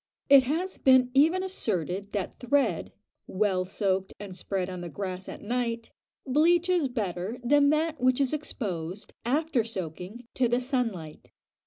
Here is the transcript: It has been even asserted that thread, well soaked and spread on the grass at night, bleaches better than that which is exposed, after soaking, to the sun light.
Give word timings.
It 0.29 0.41
has 0.45 0.79
been 0.79 1.11
even 1.13 1.43
asserted 1.43 2.11
that 2.13 2.39
thread, 2.39 2.91
well 3.27 3.65
soaked 3.65 4.15
and 4.19 4.35
spread 4.35 4.67
on 4.67 4.81
the 4.81 4.89
grass 4.89 5.29
at 5.29 5.43
night, 5.43 5.91
bleaches 6.25 6.87
better 6.89 7.37
than 7.43 7.69
that 7.69 8.01
which 8.01 8.19
is 8.19 8.33
exposed, 8.33 9.13
after 9.25 9.63
soaking, 9.63 10.25
to 10.33 10.47
the 10.47 10.59
sun 10.59 10.91
light. 10.91 11.29